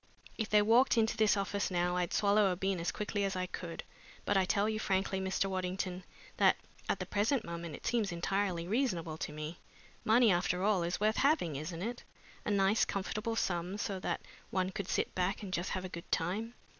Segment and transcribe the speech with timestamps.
[0.35, 3.45] If they walked into this office now I'd swallow a bean as quickly as I
[3.45, 3.83] could,
[4.25, 5.45] but I tell you frankly, Mr.
[5.47, 6.03] Waddington,
[6.37, 6.57] that
[6.89, 9.59] at the present moment it seems entirely reasonable to me.
[10.03, 12.03] Money, after all, is worth having, isn't it?
[12.45, 16.11] a nice comfortable sum so that one could sit back and just have a good
[16.11, 16.55] time.